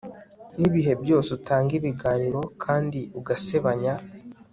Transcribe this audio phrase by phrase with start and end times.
[0.59, 3.93] nibihe byose utanga ibiganiro kandi ugasebanya